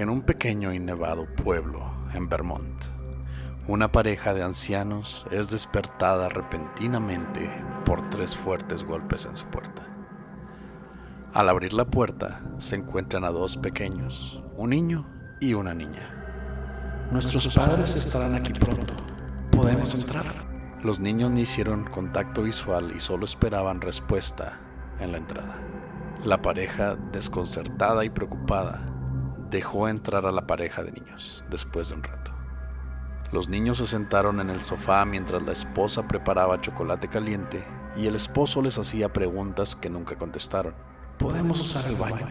En 0.00 0.08
un 0.08 0.22
pequeño 0.22 0.72
y 0.72 0.78
nevado 0.78 1.26
pueblo 1.26 1.92
en 2.14 2.26
Vermont, 2.26 2.84
una 3.68 3.92
pareja 3.92 4.32
de 4.32 4.42
ancianos 4.42 5.26
es 5.30 5.50
despertada 5.50 6.30
repentinamente 6.30 7.50
por 7.84 8.08
tres 8.08 8.34
fuertes 8.34 8.82
golpes 8.82 9.26
en 9.26 9.36
su 9.36 9.44
puerta. 9.48 9.86
Al 11.34 11.50
abrir 11.50 11.74
la 11.74 11.84
puerta, 11.84 12.40
se 12.56 12.76
encuentran 12.76 13.24
a 13.24 13.30
dos 13.30 13.58
pequeños, 13.58 14.42
un 14.56 14.70
niño 14.70 15.06
y 15.38 15.52
una 15.52 15.74
niña. 15.74 17.06
Nuestros 17.10 17.54
padres 17.54 17.94
estarán 17.94 18.34
aquí 18.34 18.54
pronto. 18.54 18.94
¿Podemos 19.50 19.94
entrar? 19.94 20.24
Los 20.82 20.98
niños 20.98 21.30
no 21.30 21.40
hicieron 21.40 21.84
contacto 21.84 22.44
visual 22.44 22.94
y 22.96 23.00
solo 23.00 23.26
esperaban 23.26 23.82
respuesta 23.82 24.60
en 24.98 25.12
la 25.12 25.18
entrada. 25.18 25.58
La 26.24 26.40
pareja, 26.40 26.96
desconcertada 27.12 28.02
y 28.06 28.08
preocupada, 28.08 28.89
dejó 29.50 29.88
entrar 29.88 30.26
a 30.26 30.32
la 30.32 30.46
pareja 30.46 30.82
de 30.82 30.92
niños 30.92 31.44
después 31.50 31.88
de 31.88 31.96
un 31.96 32.02
rato. 32.02 32.32
Los 33.32 33.48
niños 33.48 33.78
se 33.78 33.86
sentaron 33.86 34.40
en 34.40 34.50
el 34.50 34.60
sofá 34.60 35.04
mientras 35.04 35.42
la 35.42 35.52
esposa 35.52 36.08
preparaba 36.08 36.60
chocolate 36.60 37.08
caliente 37.08 37.64
y 37.96 38.06
el 38.06 38.16
esposo 38.16 38.62
les 38.62 38.78
hacía 38.78 39.12
preguntas 39.12 39.76
que 39.76 39.90
nunca 39.90 40.16
contestaron. 40.16 40.74
Podemos 41.18 41.60
usar 41.60 41.86
el 41.86 41.96
baño, 41.96 42.26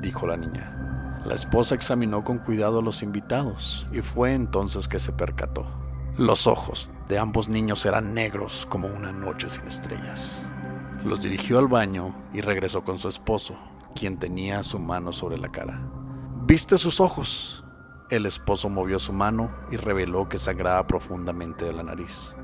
dijo 0.00 0.26
la 0.26 0.36
niña. 0.36 1.20
La 1.24 1.34
esposa 1.34 1.74
examinó 1.74 2.24
con 2.24 2.38
cuidado 2.38 2.78
a 2.78 2.82
los 2.82 3.02
invitados 3.02 3.86
y 3.92 4.00
fue 4.00 4.32
entonces 4.32 4.88
que 4.88 4.98
se 4.98 5.12
percató. 5.12 5.66
Los 6.16 6.46
ojos 6.46 6.90
de 7.08 7.18
ambos 7.18 7.48
niños 7.48 7.84
eran 7.84 8.14
negros 8.14 8.66
como 8.70 8.88
una 8.88 9.12
noche 9.12 9.50
sin 9.50 9.66
estrellas. 9.66 10.42
Los 11.04 11.22
dirigió 11.22 11.58
al 11.58 11.68
baño 11.68 12.14
y 12.32 12.40
regresó 12.40 12.84
con 12.84 12.98
su 12.98 13.08
esposo, 13.08 13.56
quien 13.94 14.18
tenía 14.18 14.62
su 14.62 14.78
mano 14.78 15.12
sobre 15.12 15.38
la 15.38 15.48
cara. 15.48 15.80
¿Viste 16.48 16.78
sus 16.78 16.98
ojos? 16.98 17.62
El 18.08 18.24
esposo 18.24 18.70
movió 18.70 18.98
su 18.98 19.12
mano 19.12 19.50
y 19.70 19.76
reveló 19.76 20.30
que 20.30 20.38
sangraba 20.38 20.86
profundamente 20.86 21.66
de 21.66 21.74
la 21.74 21.82
nariz. 21.82 22.34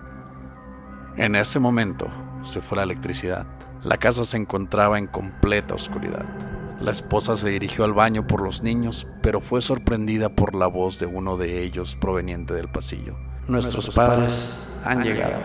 En 1.17 1.35
ese 1.35 1.59
momento 1.59 2.09
se 2.43 2.61
fue 2.61 2.77
la 2.77 2.83
electricidad. 2.83 3.47
La 3.83 3.97
casa 3.97 4.27
se 4.27 4.37
encontraba 4.37 4.99
en 4.99 5.07
completa 5.07 5.75
oscuridad. 5.75 6.27
La 6.83 6.91
esposa 6.91 7.35
se 7.39 7.49
dirigió 7.49 7.87
al 7.87 7.95
baño 7.95 8.27
por 8.27 8.43
los 8.43 8.63
niños, 8.63 9.07
pero 9.23 9.41
fue 9.41 9.63
sorprendida 9.63 10.29
por 10.29 10.55
la 10.55 10.67
voz 10.67 10.99
de 10.99 11.07
uno 11.07 11.39
de 11.39 11.63
ellos 11.63 11.97
proveniente 11.99 12.53
del 12.53 12.69
pasillo. 12.69 13.17
Nuestros, 13.49 13.89
padres 13.95 14.71
han 14.85 15.03
llegado. 15.03 15.41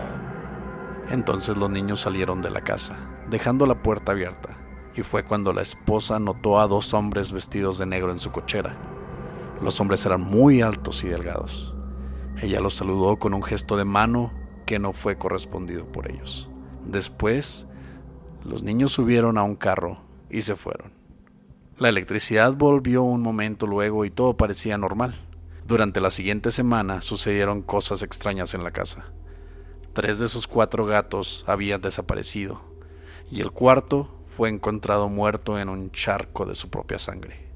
Entonces 1.08 1.56
los 1.56 1.70
niños 1.70 2.02
salieron 2.02 2.42
de 2.42 2.50
la 2.50 2.60
casa, 2.60 2.98
dejando 3.30 3.64
la 3.64 3.82
puerta 3.82 4.12
abierta, 4.12 4.50
y 4.96 5.02
fue 5.02 5.24
cuando 5.24 5.52
la 5.52 5.62
esposa 5.62 6.18
notó 6.18 6.60
a 6.60 6.66
dos 6.66 6.94
hombres 6.94 7.32
vestidos 7.32 7.78
de 7.78 7.86
negro 7.86 8.10
en 8.10 8.18
su 8.18 8.30
cochera. 8.30 8.76
Los 9.62 9.80
hombres 9.80 10.04
eran 10.06 10.22
muy 10.22 10.62
altos 10.62 11.04
y 11.04 11.08
delgados. 11.08 11.74
Ella 12.40 12.60
los 12.60 12.74
saludó 12.74 13.18
con 13.18 13.34
un 13.34 13.42
gesto 13.42 13.76
de 13.76 13.84
mano 13.84 14.32
que 14.66 14.78
no 14.78 14.92
fue 14.92 15.18
correspondido 15.18 15.86
por 15.86 16.10
ellos. 16.10 16.48
Después, 16.86 17.66
los 18.44 18.62
niños 18.62 18.92
subieron 18.92 19.36
a 19.36 19.42
un 19.42 19.56
carro 19.56 19.98
y 20.30 20.42
se 20.42 20.56
fueron. 20.56 20.92
La 21.78 21.88
electricidad 21.88 22.54
volvió 22.54 23.02
un 23.02 23.22
momento 23.22 23.66
luego 23.66 24.04
y 24.04 24.10
todo 24.10 24.36
parecía 24.36 24.78
normal. 24.78 25.14
Durante 25.66 26.00
la 26.00 26.10
siguiente 26.10 26.52
semana 26.52 27.00
sucedieron 27.02 27.62
cosas 27.62 28.02
extrañas 28.02 28.54
en 28.54 28.64
la 28.64 28.70
casa. 28.70 29.06
Tres 29.92 30.18
de 30.18 30.28
sus 30.28 30.46
cuatro 30.46 30.86
gatos 30.86 31.44
habían 31.46 31.80
desaparecido 31.80 32.60
y 33.30 33.40
el 33.40 33.52
cuarto 33.52 34.19
fue 34.40 34.48
encontrado 34.48 35.10
muerto 35.10 35.58
en 35.58 35.68
un 35.68 35.90
charco 35.90 36.46
de 36.46 36.54
su 36.54 36.70
propia 36.70 36.98
sangre. 36.98 37.46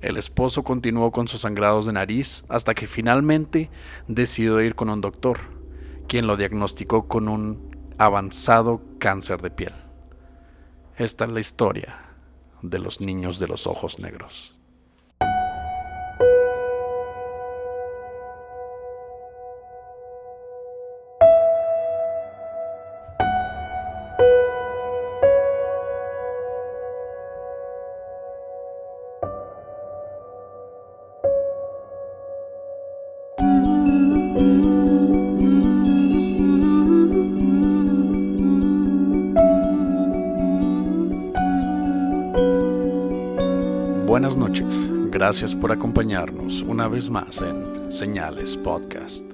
El 0.00 0.16
esposo 0.18 0.62
continuó 0.62 1.10
con 1.10 1.26
sus 1.26 1.40
sangrados 1.40 1.84
de 1.86 1.94
nariz 1.94 2.44
hasta 2.48 2.74
que 2.76 2.86
finalmente 2.86 3.70
decidió 4.06 4.60
ir 4.60 4.76
con 4.76 4.88
un 4.88 5.00
doctor, 5.00 5.40
quien 6.06 6.28
lo 6.28 6.36
diagnosticó 6.36 7.08
con 7.08 7.28
un 7.28 7.76
avanzado 7.98 8.82
cáncer 9.00 9.42
de 9.42 9.50
piel. 9.50 9.74
Esta 10.96 11.24
es 11.24 11.30
la 11.32 11.40
historia 11.40 11.98
de 12.62 12.78
los 12.78 13.00
niños 13.00 13.40
de 13.40 13.48
los 13.48 13.66
ojos 13.66 13.98
negros. 13.98 14.55
Gracias 45.26 45.56
por 45.56 45.72
acompañarnos 45.72 46.62
una 46.62 46.86
vez 46.86 47.10
más 47.10 47.42
en 47.42 47.90
Señales 47.90 48.56
Podcast. 48.56 49.24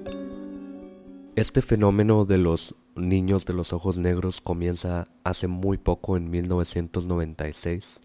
Este 1.35 1.61
fenómeno 1.61 2.25
de 2.25 2.39
los 2.39 2.73
niños 2.95 3.45
de 3.45 3.53
los 3.53 3.73
ojos 3.73 3.99
negros 3.99 4.41
comienza 4.41 5.07
hace 5.23 5.45
muy 5.45 5.77
poco 5.77 6.17
en 6.17 6.31
1996. 6.31 8.01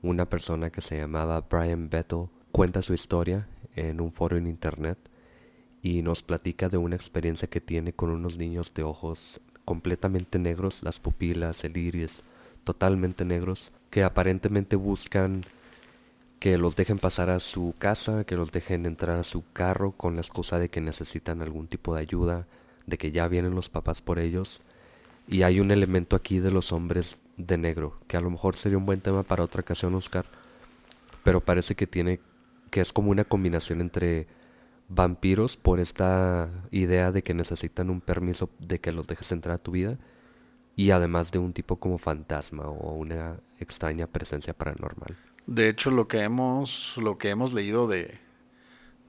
Una 0.00 0.24
persona 0.30 0.70
que 0.70 0.80
se 0.80 0.96
llamaba 0.96 1.42
Brian 1.42 1.90
Bettel 1.90 2.28
cuenta 2.52 2.80
su 2.80 2.94
historia 2.94 3.46
en 3.74 4.00
un 4.00 4.12
foro 4.12 4.38
en 4.38 4.46
internet 4.46 4.96
y 5.82 6.00
nos 6.00 6.22
platica 6.22 6.70
de 6.70 6.78
una 6.78 6.96
experiencia 6.96 7.50
que 7.50 7.60
tiene 7.60 7.92
con 7.92 8.08
unos 8.08 8.38
niños 8.38 8.72
de 8.72 8.82
ojos 8.82 9.42
completamente 9.66 10.38
negros, 10.38 10.78
las 10.82 10.98
pupilas, 10.98 11.64
el 11.64 11.76
iris, 11.76 12.22
totalmente 12.64 13.26
negros, 13.26 13.72
que 13.90 14.04
aparentemente 14.04 14.76
buscan 14.76 15.42
que 16.38 16.58
los 16.58 16.76
dejen 16.76 16.98
pasar 16.98 17.30
a 17.30 17.40
su 17.40 17.74
casa, 17.78 18.24
que 18.24 18.36
los 18.36 18.52
dejen 18.52 18.86
entrar 18.86 19.18
a 19.18 19.24
su 19.24 19.44
carro 19.52 19.92
con 19.92 20.16
la 20.16 20.20
excusa 20.20 20.58
de 20.58 20.68
que 20.68 20.80
necesitan 20.80 21.40
algún 21.40 21.66
tipo 21.66 21.94
de 21.94 22.02
ayuda, 22.02 22.46
de 22.86 22.98
que 22.98 23.10
ya 23.10 23.28
vienen 23.28 23.54
los 23.54 23.68
papás 23.68 24.02
por 24.02 24.18
ellos. 24.18 24.60
Y 25.26 25.42
hay 25.42 25.60
un 25.60 25.70
elemento 25.70 26.14
aquí 26.14 26.38
de 26.38 26.50
los 26.50 26.72
hombres 26.72 27.18
de 27.36 27.58
negro, 27.58 27.96
que 28.06 28.16
a 28.16 28.20
lo 28.20 28.30
mejor 28.30 28.56
sería 28.56 28.78
un 28.78 28.86
buen 28.86 29.00
tema 29.00 29.22
para 29.22 29.44
otra 29.44 29.62
ocasión, 29.62 29.94
Oscar, 29.94 30.26
pero 31.24 31.40
parece 31.40 31.74
que 31.74 31.86
tiene, 31.86 32.20
que 32.70 32.80
es 32.80 32.92
como 32.92 33.10
una 33.10 33.24
combinación 33.24 33.80
entre 33.80 34.26
vampiros 34.88 35.56
por 35.56 35.80
esta 35.80 36.48
idea 36.70 37.10
de 37.12 37.22
que 37.22 37.34
necesitan 37.34 37.90
un 37.90 38.00
permiso 38.00 38.50
de 38.60 38.78
que 38.78 38.92
los 38.92 39.06
dejes 39.06 39.32
entrar 39.32 39.56
a 39.56 39.62
tu 39.62 39.72
vida 39.72 39.98
y 40.76 40.90
además 40.90 41.32
de 41.32 41.38
un 41.38 41.52
tipo 41.52 41.76
como 41.76 41.98
fantasma 41.98 42.68
o 42.68 42.94
una 42.94 43.40
extraña 43.58 44.06
presencia 44.06 44.52
paranormal. 44.52 45.16
De 45.46 45.68
hecho, 45.68 45.92
lo 45.92 46.08
que 46.08 46.18
hemos, 46.20 46.96
lo 46.96 47.18
que 47.18 47.30
hemos 47.30 47.52
leído 47.52 47.86
de, 47.86 48.18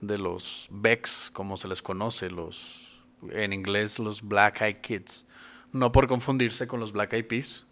de 0.02 0.18
los 0.20 0.68
Becks, 0.70 1.32
como 1.34 1.58
se 1.58 1.68
les 1.68 1.82
conoce, 1.82 2.30
los 2.30 2.86
en 3.32 3.54
inglés 3.54 3.98
los 3.98 4.22
Black 4.22 4.62
Eyed 4.62 4.78
Kids, 4.78 5.26
no 5.72 5.92
por 5.92 6.08
confundirse 6.08 6.68
con 6.68 6.80
los 6.80 6.92
Black 6.92 7.14
Eyed 7.14 7.26
Peas, 7.26 7.66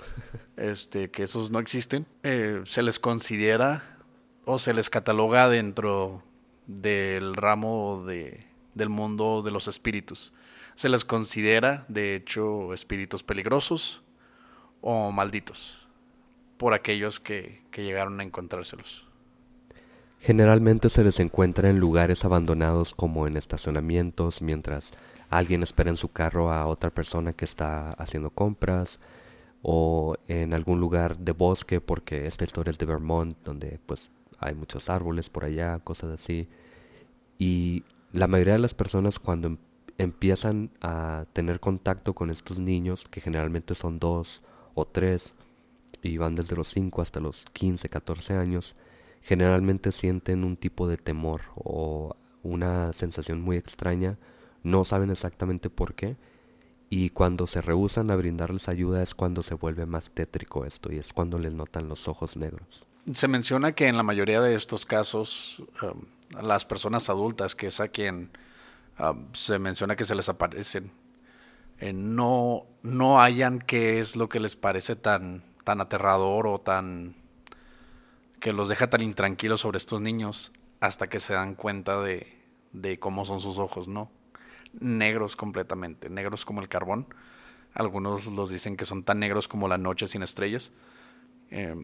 este, 0.56 1.10
que 1.10 1.24
esos 1.24 1.50
no 1.50 1.58
existen, 1.58 2.06
eh, 2.22 2.62
se 2.64 2.82
les 2.82 2.98
considera 2.98 3.98
o 4.46 4.58
se 4.58 4.72
les 4.72 4.88
cataloga 4.88 5.50
dentro 5.50 6.22
del 6.66 7.34
ramo 7.34 8.02
de, 8.06 8.46
del 8.74 8.88
mundo 8.88 9.42
de 9.42 9.50
los 9.50 9.68
espíritus. 9.68 10.32
Se 10.74 10.88
les 10.88 11.04
considera, 11.04 11.84
de 11.88 12.14
hecho, 12.14 12.72
espíritus 12.72 13.22
peligrosos 13.22 14.02
o 14.80 15.10
malditos 15.10 15.85
por 16.56 16.74
aquellos 16.74 17.20
que, 17.20 17.62
que 17.70 17.84
llegaron 17.84 18.20
a 18.20 18.22
encontrárselos. 18.24 19.06
Generalmente 20.20 20.88
se 20.88 21.04
les 21.04 21.20
encuentra 21.20 21.68
en 21.68 21.78
lugares 21.78 22.24
abandonados 22.24 22.94
como 22.94 23.26
en 23.26 23.36
estacionamientos 23.36 24.42
mientras 24.42 24.92
alguien 25.30 25.62
espera 25.62 25.90
en 25.90 25.96
su 25.96 26.08
carro 26.08 26.50
a 26.50 26.66
otra 26.66 26.90
persona 26.90 27.32
que 27.32 27.44
está 27.44 27.92
haciendo 27.92 28.30
compras 28.30 28.98
o 29.62 30.16
en 30.28 30.54
algún 30.54 30.80
lugar 30.80 31.18
de 31.18 31.32
bosque 31.32 31.80
porque 31.80 32.26
esta 32.26 32.44
historia 32.44 32.70
es 32.70 32.78
de 32.78 32.86
Vermont 32.86 33.36
donde 33.44 33.78
pues 33.86 34.10
hay 34.38 34.54
muchos 34.54 34.88
árboles 34.90 35.28
por 35.28 35.44
allá, 35.44 35.78
cosas 35.80 36.10
así. 36.12 36.48
Y 37.38 37.84
la 38.12 38.26
mayoría 38.26 38.54
de 38.54 38.60
las 38.60 38.74
personas 38.74 39.18
cuando 39.18 39.48
em- 39.48 39.58
empiezan 39.98 40.70
a 40.80 41.26
tener 41.32 41.60
contacto 41.60 42.14
con 42.14 42.30
estos 42.30 42.58
niños, 42.58 43.06
que 43.10 43.20
generalmente 43.20 43.74
son 43.74 43.98
dos 43.98 44.42
o 44.74 44.86
tres, 44.86 45.34
y 46.06 46.18
van 46.18 46.34
desde 46.34 46.56
los 46.56 46.68
5 46.68 47.02
hasta 47.02 47.20
los 47.20 47.44
15, 47.52 47.88
14 47.88 48.34
años, 48.34 48.76
generalmente 49.22 49.92
sienten 49.92 50.44
un 50.44 50.56
tipo 50.56 50.88
de 50.88 50.96
temor 50.96 51.42
o 51.56 52.16
una 52.42 52.92
sensación 52.92 53.40
muy 53.40 53.56
extraña, 53.56 54.18
no 54.62 54.84
saben 54.84 55.10
exactamente 55.10 55.68
por 55.68 55.94
qué, 55.94 56.16
y 56.88 57.10
cuando 57.10 57.46
se 57.46 57.60
rehusan 57.60 58.10
a 58.10 58.16
brindarles 58.16 58.68
ayuda 58.68 59.02
es 59.02 59.14
cuando 59.14 59.42
se 59.42 59.54
vuelve 59.54 59.86
más 59.86 60.10
tétrico 60.10 60.64
esto 60.64 60.92
y 60.92 60.98
es 60.98 61.12
cuando 61.12 61.38
les 61.38 61.52
notan 61.52 61.88
los 61.88 62.06
ojos 62.06 62.36
negros. 62.36 62.86
Se 63.12 63.28
menciona 63.28 63.72
que 63.72 63.88
en 63.88 63.96
la 63.96 64.02
mayoría 64.02 64.40
de 64.40 64.54
estos 64.54 64.86
casos, 64.86 65.62
um, 65.82 66.02
las 66.42 66.64
personas 66.64 67.08
adultas, 67.08 67.54
que 67.54 67.68
es 67.68 67.80
a 67.80 67.88
quien 67.88 68.30
um, 68.98 69.26
se 69.32 69.58
menciona 69.58 69.96
que 69.96 70.04
se 70.04 70.14
les 70.14 70.28
aparecen, 70.28 70.92
eh, 71.78 71.92
no, 71.92 72.66
no 72.82 73.20
hayan 73.20 73.58
qué 73.58 74.00
es 74.00 74.16
lo 74.16 74.28
que 74.28 74.40
les 74.40 74.56
parece 74.56 74.96
tan, 74.96 75.42
tan 75.66 75.80
aterrador 75.80 76.46
o 76.46 76.60
tan 76.60 77.16
que 78.38 78.52
los 78.52 78.68
deja 78.68 78.88
tan 78.88 79.02
intranquilos 79.02 79.62
sobre 79.62 79.78
estos 79.78 80.00
niños 80.00 80.52
hasta 80.78 81.08
que 81.08 81.18
se 81.18 81.34
dan 81.34 81.56
cuenta 81.56 82.00
de, 82.00 82.28
cómo 83.00 83.24
son 83.24 83.40
sus 83.40 83.58
ojos, 83.58 83.88
¿no? 83.88 84.08
Negros 84.78 85.34
completamente, 85.34 86.08
negros 86.08 86.44
como 86.44 86.60
el 86.60 86.68
carbón. 86.68 87.08
Algunos 87.74 88.26
los 88.26 88.48
dicen 88.48 88.76
que 88.76 88.84
son 88.84 89.02
tan 89.02 89.18
negros 89.18 89.48
como 89.48 89.66
la 89.66 89.76
noche 89.76 90.06
sin 90.06 90.22
estrellas. 90.22 90.70
Eh, 91.50 91.74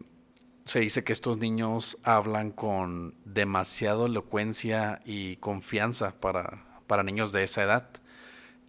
se 0.63 0.79
dice 0.79 1.03
que 1.03 1.11
estos 1.11 1.39
niños 1.39 1.97
hablan 2.03 2.51
con 2.51 3.15
demasiada 3.25 4.05
elocuencia 4.05 5.01
y 5.03 5.35
confianza 5.37 6.13
para, 6.21 6.63
para 6.87 7.03
niños 7.03 7.33
de 7.33 7.43
esa 7.43 7.63
edad 7.63 7.89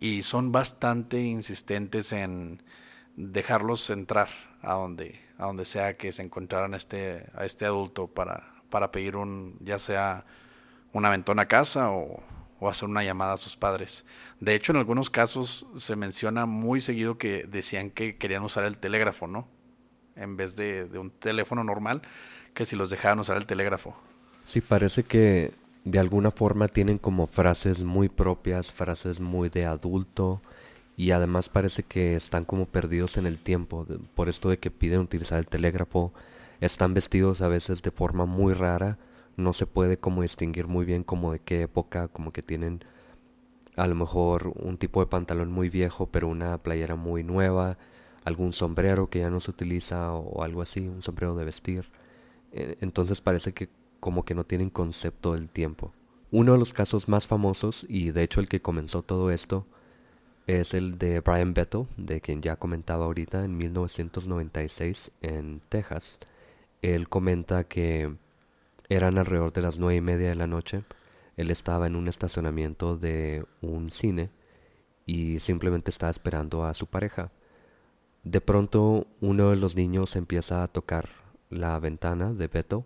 y 0.01 0.23
son 0.23 0.51
bastante 0.51 1.21
insistentes 1.23 2.13
en 2.13 2.65
dejarlos 3.15 3.91
entrar 3.91 4.54
a 4.65 4.75
donde, 4.75 5.21
a 5.39 5.47
donde 5.47 5.65
sea 5.65 5.97
que 5.97 6.13
se 6.13 6.23
encontraran 6.23 6.75
este, 6.75 7.27
a 7.35 7.45
este 7.45 7.65
adulto 7.65 8.07
para, 8.07 8.55
para 8.71 8.91
pedir 8.91 9.17
un, 9.17 9.59
ya 9.61 9.79
sea 9.79 10.25
un 10.93 11.05
aventón 11.05 11.39
a 11.39 11.47
casa 11.47 11.91
o, 11.91 12.23
o 12.61 12.69
hacer 12.69 12.89
una 12.89 13.05
llamada 13.05 13.35
a 13.35 13.39
sus 13.39 13.57
padres. 13.57 14.05
De 14.41 14.55
hecho, 14.55 14.73
en 14.73 14.79
algunos 14.79 15.11
casos 15.11 15.67
se 15.77 15.97
menciona 15.97 16.47
muy 16.47 16.81
seguido 16.81 17.19
que 17.19 17.45
decían 17.45 17.91
que 17.91 18.17
querían 18.17 18.43
usar 18.43 18.65
el 18.65 18.79
telégrafo, 18.79 19.27
¿no? 19.27 19.49
En 20.17 20.37
vez 20.37 20.57
de, 20.57 20.87
de 20.87 20.99
un 20.99 21.11
teléfono 21.11 21.65
normal, 21.65 22.03
que 22.55 22.65
si 22.65 22.77
los 22.77 22.91
dejaban 22.91 23.19
usar 23.19 23.37
el 23.37 23.47
telégrafo. 23.47 23.95
Sí, 24.45 24.61
parece 24.61 25.03
que 25.03 25.53
de 25.85 25.99
alguna 25.99 26.31
forma 26.31 26.69
tienen 26.69 26.99
como 26.99 27.27
frases 27.27 27.83
muy 27.83 28.09
propias, 28.09 28.73
frases 28.73 29.21
muy 29.21 29.49
de 29.49 29.67
adulto 29.67 30.41
y 30.97 31.11
además 31.11 31.49
parece 31.49 31.83
que 31.83 32.17
están 32.17 32.45
como 32.45 32.67
perdidos 32.67 33.17
en 33.17 33.27
el 33.27 33.39
tiempo, 33.39 33.87
por 34.15 34.29
esto 34.29 34.49
de 34.49 34.59
que 34.59 34.71
piden 34.71 35.01
utilizar 35.01 35.39
el 35.39 35.47
telégrafo, 35.47 36.13
están 36.61 36.95
vestidos 36.95 37.41
a 37.41 37.49
veces 37.49 37.83
de 37.83 37.91
forma 37.91 38.27
muy 38.27 38.55
rara, 38.55 38.99
no 39.37 39.53
se 39.53 39.67
puede 39.67 39.99
como 39.99 40.23
distinguir 40.23 40.67
muy 40.69 40.85
bien 40.85 41.03
como 41.03 41.33
de 41.33 41.41
qué 41.41 41.63
época, 41.63 42.09
como 42.09 42.33
que 42.33 42.43
tienen 42.43 42.85
a 43.77 43.87
lo 43.89 43.97
mejor 43.97 44.53
un 44.55 44.79
tipo 44.79 45.01
de 45.01 45.07
pantalón 45.07 45.51
muy 45.51 45.69
viejo 45.69 46.07
pero 46.07 46.29
una 46.29 46.59
playera 46.59 46.95
muy 46.95 47.25
nueva, 47.25 47.77
algún 48.25 48.53
sombrero 48.53 49.09
que 49.09 49.21
ya 49.21 49.31
no 49.31 49.41
se 49.41 49.51
utiliza 49.51 50.13
o 50.13 50.43
algo 50.43 50.63
así, 50.63 50.89
un 50.89 51.03
sombrero 51.03 51.35
de 51.37 51.45
vestir. 51.45 51.91
Eh, 52.53 52.77
Entonces 52.81 53.21
parece 53.21 53.53
que 53.53 53.69
como 54.01 54.25
que 54.25 54.35
no 54.35 54.45
tienen 54.45 54.71
concepto 54.71 55.35
del 55.35 55.49
tiempo. 55.49 55.93
Uno 56.31 56.53
de 56.53 56.59
los 56.59 56.73
casos 56.73 57.09
más 57.09 57.27
famosos, 57.27 57.87
y 57.89 58.11
de 58.11 58.23
hecho 58.23 58.41
el 58.41 58.49
que 58.49 58.61
comenzó 58.61 59.03
todo 59.03 59.31
esto, 59.31 59.67
es 60.47 60.75
el 60.75 60.99
de 60.99 61.21
Brian 61.21 61.55
Bettle, 61.55 61.87
de 61.97 62.21
quien 62.21 62.43
ya 62.43 62.57
comentaba 62.57 63.07
ahorita, 63.07 63.45
en 63.45 63.57
1996 63.57 65.11
en 65.23 65.61
Texas. 65.69 66.19
Él 66.83 67.09
comenta 67.09 67.65
que 67.65 68.15
eran 68.89 69.19
alrededor 69.19 69.53
de 69.53 69.63
las 69.63 69.79
nueve 69.79 69.97
y 69.97 70.01
media 70.01 70.29
de 70.29 70.35
la 70.35 70.47
noche. 70.47 70.85
Él 71.37 71.51
estaba 71.51 71.87
en 71.87 71.97
un 71.97 72.09
estacionamiento 72.09 72.97
de 72.97 73.45
un 73.63 73.91
cine 73.91 74.31
y 75.07 75.41
simplemente 75.41 75.91
estaba 75.91 76.11
esperando 76.11 76.65
a 76.65 76.75
su 76.75 76.87
pareja. 76.87 77.31
De 78.23 78.41
pronto 78.41 79.07
uno 79.21 79.51
de 79.51 79.57
los 79.57 79.77
niños 79.77 80.17
empieza 80.17 80.63
a 80.63 80.69
tocar 80.69 81.09
la 81.51 81.79
ventana 81.79 82.33
de 82.33 82.49
Beto 82.49 82.85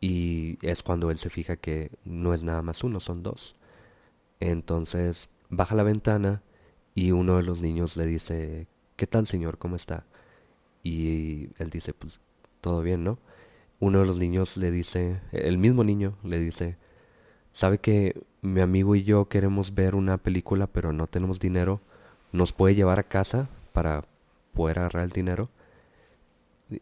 y 0.00 0.58
es 0.62 0.82
cuando 0.82 1.10
él 1.10 1.18
se 1.18 1.30
fija 1.30 1.56
que 1.56 1.90
no 2.04 2.34
es 2.34 2.42
nada 2.42 2.62
más 2.62 2.84
uno, 2.84 3.00
son 3.00 3.22
dos. 3.22 3.56
Entonces 4.40 5.28
baja 5.48 5.74
la 5.74 5.82
ventana 5.82 6.42
y 6.96 7.12
uno 7.12 7.36
de 7.36 7.42
los 7.42 7.60
niños 7.60 7.96
le 7.98 8.06
dice, 8.06 8.66
¿qué 8.96 9.06
tal 9.06 9.26
señor? 9.26 9.58
¿Cómo 9.58 9.76
está? 9.76 10.06
Y 10.82 11.50
él 11.58 11.68
dice, 11.68 11.92
pues 11.92 12.20
todo 12.62 12.80
bien, 12.80 13.04
¿no? 13.04 13.18
Uno 13.80 14.00
de 14.00 14.06
los 14.06 14.18
niños 14.18 14.56
le 14.56 14.70
dice, 14.70 15.20
el 15.30 15.58
mismo 15.58 15.84
niño 15.84 16.16
le 16.24 16.38
dice, 16.40 16.78
sabe 17.52 17.78
que 17.78 18.18
mi 18.40 18.62
amigo 18.62 18.96
y 18.96 19.04
yo 19.04 19.28
queremos 19.28 19.74
ver 19.74 19.94
una 19.94 20.16
película 20.16 20.66
pero 20.66 20.94
no 20.94 21.06
tenemos 21.06 21.38
dinero, 21.38 21.82
¿nos 22.32 22.54
puede 22.54 22.74
llevar 22.74 22.98
a 22.98 23.02
casa 23.02 23.50
para 23.74 24.06
poder 24.54 24.78
agarrar 24.78 25.04
el 25.04 25.10
dinero? 25.10 25.50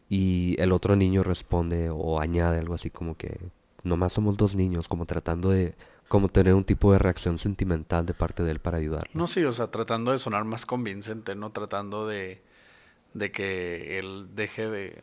Y 0.07 0.55
el 0.59 0.71
otro 0.71 0.95
niño 0.95 1.23
responde 1.23 1.89
o 1.89 2.21
añade 2.21 2.59
algo 2.59 2.73
así 2.73 2.89
como 2.89 3.17
que 3.17 3.37
nomás 3.83 4.13
somos 4.13 4.37
dos 4.37 4.55
niños, 4.55 4.87
como 4.87 5.05
tratando 5.05 5.49
de 5.49 5.75
como 6.07 6.29
tener 6.29 6.53
un 6.53 6.63
tipo 6.63 6.91
de 6.91 6.99
reacción 6.99 7.37
sentimental 7.37 8.05
de 8.05 8.13
parte 8.13 8.43
de 8.43 8.51
él 8.51 8.59
para 8.59 8.77
ayudarlo. 8.77 9.11
No, 9.13 9.27
sí, 9.27 9.43
o 9.43 9.53
sea, 9.53 9.67
tratando 9.67 10.11
de 10.11 10.19
sonar 10.19 10.43
más 10.45 10.65
convincente, 10.65 11.35
¿no? 11.35 11.51
Tratando 11.51 12.07
de, 12.07 12.41
de 13.13 13.31
que 13.31 13.99
él 13.99 14.27
deje 14.35 14.69
de, 14.69 15.01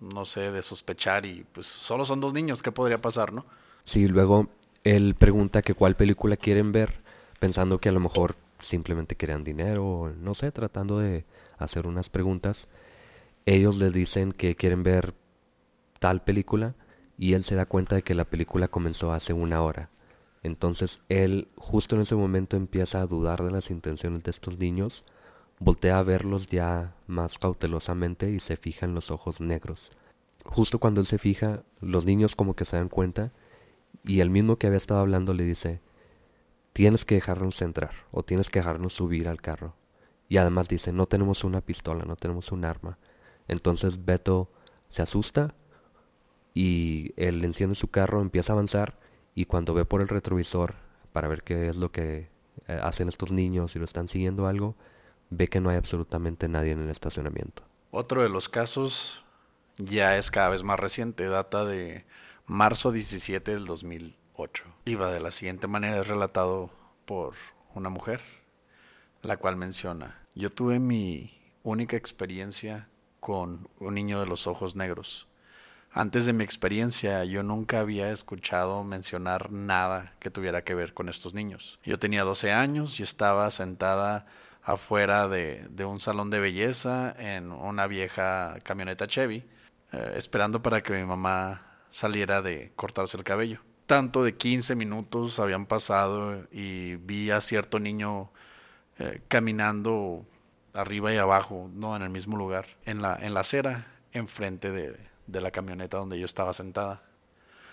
no 0.00 0.24
sé, 0.24 0.50
de 0.50 0.62
sospechar 0.62 1.24
y 1.24 1.46
pues 1.52 1.66
solo 1.66 2.04
son 2.04 2.20
dos 2.20 2.32
niños, 2.34 2.62
¿qué 2.62 2.72
podría 2.72 3.00
pasar, 3.00 3.32
no? 3.32 3.46
Sí, 3.84 4.08
luego 4.08 4.48
él 4.84 5.14
pregunta 5.18 5.62
que 5.62 5.74
cuál 5.74 5.96
película 5.96 6.36
quieren 6.36 6.72
ver, 6.72 7.00
pensando 7.40 7.78
que 7.78 7.88
a 7.88 7.92
lo 7.92 8.00
mejor 8.00 8.36
simplemente 8.60 9.16
querían 9.16 9.44
dinero, 9.44 9.86
o 9.86 10.10
no 10.10 10.34
sé, 10.34 10.52
tratando 10.52 10.98
de 10.98 11.24
hacer 11.58 11.86
unas 11.86 12.08
preguntas. 12.08 12.68
Ellos 13.46 13.76
le 13.76 13.90
dicen 13.90 14.32
que 14.32 14.56
quieren 14.56 14.82
ver 14.82 15.14
tal 15.98 16.22
película 16.22 16.74
y 17.16 17.34
él 17.34 17.42
se 17.44 17.54
da 17.54 17.66
cuenta 17.66 17.96
de 17.96 18.02
que 18.02 18.14
la 18.14 18.24
película 18.24 18.68
comenzó 18.68 19.12
hace 19.12 19.32
una 19.32 19.62
hora. 19.62 19.88
Entonces 20.46 21.02
él 21.08 21.48
justo 21.56 21.96
en 21.96 22.02
ese 22.02 22.14
momento 22.14 22.56
empieza 22.56 23.00
a 23.00 23.06
dudar 23.06 23.42
de 23.42 23.50
las 23.50 23.68
intenciones 23.70 24.22
de 24.22 24.30
estos 24.30 24.58
niños, 24.58 25.04
voltea 25.58 25.98
a 25.98 26.04
verlos 26.04 26.46
ya 26.46 26.94
más 27.08 27.38
cautelosamente 27.38 28.30
y 28.30 28.38
se 28.38 28.56
fija 28.56 28.86
en 28.86 28.94
los 28.94 29.10
ojos 29.10 29.40
negros. 29.40 29.90
Justo 30.44 30.78
cuando 30.78 31.00
él 31.00 31.06
se 31.08 31.18
fija, 31.18 31.64
los 31.80 32.06
niños 32.06 32.36
como 32.36 32.54
que 32.54 32.64
se 32.64 32.76
dan 32.76 32.88
cuenta 32.88 33.32
y 34.04 34.20
el 34.20 34.30
mismo 34.30 34.56
que 34.56 34.68
había 34.68 34.76
estado 34.76 35.00
hablando 35.00 35.34
le 35.34 35.42
dice, 35.42 35.80
tienes 36.72 37.04
que 37.04 37.16
dejarnos 37.16 37.60
entrar 37.60 38.06
o 38.12 38.22
tienes 38.22 38.48
que 38.48 38.60
dejarnos 38.60 38.92
subir 38.92 39.26
al 39.26 39.40
carro. 39.40 39.74
Y 40.28 40.36
además 40.36 40.68
dice, 40.68 40.92
no 40.92 41.06
tenemos 41.06 41.42
una 41.42 41.60
pistola, 41.60 42.04
no 42.04 42.14
tenemos 42.14 42.52
un 42.52 42.64
arma. 42.64 42.98
Entonces 43.48 44.04
Beto 44.04 44.48
se 44.86 45.02
asusta 45.02 45.56
y 46.54 47.14
él 47.16 47.44
enciende 47.44 47.74
su 47.74 47.88
carro, 47.88 48.20
empieza 48.20 48.52
a 48.52 48.54
avanzar 48.54 48.96
y 49.36 49.44
cuando 49.44 49.74
ve 49.74 49.84
por 49.84 50.00
el 50.00 50.08
retrovisor 50.08 50.74
para 51.12 51.28
ver 51.28 51.44
qué 51.44 51.68
es 51.68 51.76
lo 51.76 51.92
que 51.92 52.30
eh, 52.66 52.80
hacen 52.82 53.08
estos 53.08 53.30
niños, 53.30 53.72
si 53.72 53.78
lo 53.78 53.84
están 53.84 54.08
siguiendo 54.08 54.48
algo, 54.48 54.74
ve 55.30 55.46
que 55.46 55.60
no 55.60 55.68
hay 55.70 55.76
absolutamente 55.76 56.48
nadie 56.48 56.72
en 56.72 56.82
el 56.82 56.90
estacionamiento. 56.90 57.62
Otro 57.90 58.22
de 58.22 58.30
los 58.30 58.48
casos 58.48 59.22
ya 59.76 60.16
es 60.16 60.30
cada 60.30 60.48
vez 60.48 60.62
más 60.62 60.80
reciente, 60.80 61.28
data 61.28 61.66
de 61.66 62.06
marzo 62.46 62.92
17 62.92 63.52
del 63.52 63.66
2008. 63.66 64.64
Iba 64.86 65.12
de 65.12 65.20
la 65.20 65.30
siguiente 65.30 65.66
manera, 65.66 66.00
es 66.00 66.08
relatado 66.08 66.70
por 67.04 67.34
una 67.74 67.90
mujer, 67.90 68.22
la 69.22 69.36
cual 69.36 69.56
menciona, 69.56 70.18
yo 70.34 70.50
tuve 70.50 70.78
mi 70.78 71.38
única 71.62 71.96
experiencia 71.96 72.88
con 73.20 73.68
un 73.80 73.94
niño 73.94 74.18
de 74.18 74.26
los 74.26 74.46
ojos 74.46 74.76
negros. 74.76 75.28
Antes 75.98 76.26
de 76.26 76.34
mi 76.34 76.44
experiencia 76.44 77.24
yo 77.24 77.42
nunca 77.42 77.80
había 77.80 78.10
escuchado 78.10 78.84
mencionar 78.84 79.50
nada 79.50 80.12
que 80.18 80.30
tuviera 80.30 80.62
que 80.62 80.74
ver 80.74 80.92
con 80.92 81.08
estos 81.08 81.32
niños. 81.32 81.78
Yo 81.84 81.98
tenía 81.98 82.22
12 82.22 82.52
años 82.52 83.00
y 83.00 83.02
estaba 83.02 83.50
sentada 83.50 84.26
afuera 84.62 85.26
de, 85.26 85.66
un 85.86 85.98
salón 85.98 86.28
de 86.28 86.38
belleza 86.38 87.16
en 87.18 87.50
una 87.50 87.86
vieja 87.86 88.58
camioneta 88.62 89.08
Chevy, 89.08 89.42
eh, 89.90 90.12
esperando 90.16 90.62
para 90.62 90.82
que 90.82 90.92
mi 90.92 91.06
mamá 91.06 91.62
saliera 91.88 92.42
de 92.42 92.72
cortarse 92.76 93.16
el 93.16 93.24
cabello. 93.24 93.60
Tanto 93.86 94.22
de 94.22 94.34
15 94.34 94.76
minutos 94.76 95.38
habían 95.38 95.64
pasado 95.64 96.46
y 96.52 96.96
vi 96.96 97.30
a 97.30 97.40
cierto 97.40 97.80
niño 97.80 98.30
eh, 98.98 99.22
caminando 99.28 100.26
arriba 100.74 101.14
y 101.14 101.16
abajo, 101.16 101.70
no 101.72 101.96
en 101.96 102.02
el 102.02 102.10
mismo 102.10 102.36
lugar, 102.36 102.66
en 102.84 103.00
la, 103.00 103.16
en 103.16 103.32
la 103.32 103.40
acera, 103.40 103.86
enfrente 104.12 104.70
de, 104.70 105.15
de 105.26 105.40
la 105.40 105.50
camioneta 105.50 105.98
donde 105.98 106.18
yo 106.18 106.24
estaba 106.24 106.52
sentada. 106.52 107.02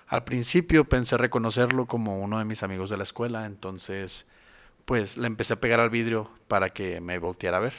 Al 0.07 0.23
principio 0.23 0.85
pensé 0.85 1.17
reconocerlo 1.17 1.85
como 1.85 2.19
uno 2.19 2.39
de 2.39 2.45
mis 2.45 2.63
amigos 2.63 2.89
de 2.89 2.97
la 2.97 3.03
escuela, 3.03 3.45
entonces 3.45 4.25
pues 4.85 5.17
le 5.17 5.27
empecé 5.27 5.53
a 5.53 5.59
pegar 5.59 5.79
al 5.79 5.89
vidrio 5.89 6.29
para 6.47 6.69
que 6.69 6.99
me 7.01 7.17
volteara 7.19 7.57
a 7.57 7.61
ver. 7.61 7.73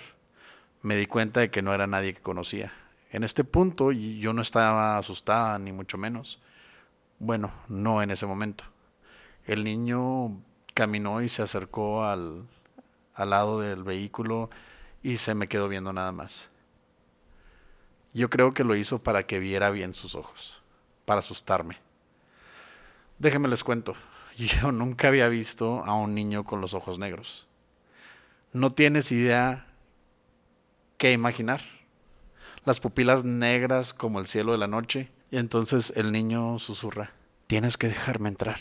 Me 0.83 0.97
di 0.97 1.07
cuenta 1.07 1.41
de 1.41 1.51
que 1.51 1.63
no 1.63 1.75
era 1.75 1.87
nadie 1.87 2.15
que 2.15 2.23
conocía. 2.23 2.73
En 3.11 3.25
este 3.25 3.45
punto 3.45 3.93
yo 3.93 4.33
no 4.33 4.43
estaba 4.43 4.99
asustada, 4.99 5.59
ni 5.59 5.73
mucho 5.73 5.99
menos. 5.99 6.41
Bueno, 7.19 7.53
no 7.69 8.03
en 8.03 8.11
ese 8.11 8.27
momento. 8.27 8.65
El 9.47 9.65
niño 9.65 10.43
caminó 10.75 11.23
y 11.23 11.29
se 11.29 11.43
acercó 11.43 12.05
al, 12.05 12.47
al 13.15 13.31
lado 13.31 13.61
del 13.61 13.85
vehículo 13.85 14.51
y 15.03 15.17
se 15.19 15.35
me 15.35 15.47
quedó 15.47 15.69
viendo 15.69 15.93
nada 15.93 16.13
más. 16.13 16.51
Yo 18.15 18.31
creo 18.31 18.55
que 18.55 18.63
lo 18.63 18.77
hizo 18.77 19.03
para 19.03 19.25
que 19.27 19.41
viera 19.41 19.71
bien 19.71 19.93
sus 19.93 20.15
ojos, 20.15 20.63
para 21.05 21.19
asustarme. 21.19 21.79
Déjenme 23.19 23.49
les 23.49 23.65
cuento, 23.65 23.95
yo 24.39 24.73
nunca 24.73 25.09
había 25.09 25.29
visto 25.29 25.85
a 25.85 25.95
un 25.95 26.15
niño 26.15 26.45
con 26.45 26.61
los 26.61 26.75
ojos 26.75 26.99
negros. 26.99 27.47
No 28.53 28.71
tienes 28.71 29.11
idea 29.11 29.67
qué 30.97 31.13
imaginar. 31.13 31.61
Las 32.65 32.81
pupilas 32.81 33.25
negras 33.25 33.93
como 33.93 34.21
el 34.21 34.27
cielo 34.27 34.53
de 34.53 34.59
la 34.59 34.69
noche. 34.69 35.11
Y 35.33 35.39
entonces 35.39 35.93
el 35.97 36.13
niño 36.13 36.61
susurra, 36.61 37.11
tienes 37.49 37.77
que 37.77 37.89
dejarme 37.89 38.29
entrar. 38.29 38.61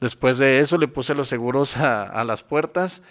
Después 0.00 0.38
de 0.38 0.58
eso 0.58 0.76
le 0.78 0.88
puse 0.88 1.14
los 1.14 1.28
seguros 1.28 1.76
a, 1.76 2.02
a 2.02 2.24
las 2.24 2.42
puertas 2.42 3.02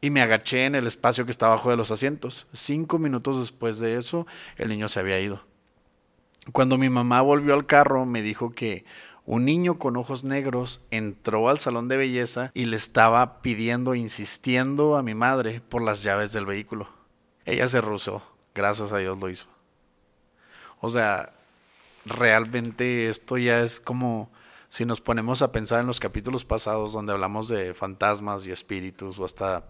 y 0.00 0.10
me 0.10 0.22
agaché 0.22 0.66
en 0.66 0.74
el 0.74 0.86
espacio 0.86 1.24
que 1.24 1.30
estaba 1.30 1.54
abajo 1.54 1.70
de 1.70 1.76
los 1.76 1.90
asientos. 1.90 2.46
Cinco 2.52 2.98
minutos 2.98 3.38
después 3.38 3.78
de 3.78 3.96
eso, 3.96 4.26
el 4.56 4.68
niño 4.68 4.88
se 4.88 5.00
había 5.00 5.20
ido. 5.20 5.42
Cuando 6.52 6.76
mi 6.76 6.90
mamá 6.90 7.22
volvió 7.22 7.54
al 7.54 7.66
carro, 7.66 8.04
me 8.04 8.20
dijo 8.20 8.50
que 8.50 8.84
un 9.26 9.46
niño 9.46 9.78
con 9.78 9.96
ojos 9.96 10.24
negros 10.24 10.82
entró 10.90 11.48
al 11.48 11.58
salón 11.58 11.88
de 11.88 11.96
belleza 11.96 12.50
y 12.52 12.66
le 12.66 12.76
estaba 12.76 13.40
pidiendo, 13.40 13.94
insistiendo 13.94 14.96
a 14.96 15.02
mi 15.02 15.14
madre 15.14 15.62
por 15.66 15.82
las 15.82 16.02
llaves 16.02 16.32
del 16.32 16.44
vehículo. 16.44 16.88
Ella 17.46 17.66
se 17.68 17.80
rusó, 17.80 18.22
gracias 18.54 18.92
a 18.92 18.98
Dios 18.98 19.18
lo 19.18 19.30
hizo. 19.30 19.46
O 20.80 20.90
sea, 20.90 21.32
realmente 22.04 23.08
esto 23.08 23.38
ya 23.38 23.62
es 23.62 23.80
como 23.80 24.30
si 24.68 24.84
nos 24.84 25.00
ponemos 25.00 25.40
a 25.40 25.52
pensar 25.52 25.80
en 25.80 25.86
los 25.86 26.00
capítulos 26.00 26.44
pasados 26.44 26.92
donde 26.92 27.12
hablamos 27.12 27.48
de 27.48 27.72
fantasmas 27.72 28.44
y 28.44 28.50
espíritus 28.50 29.18
o 29.18 29.24
hasta 29.24 29.64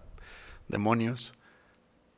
demonios, 0.67 1.33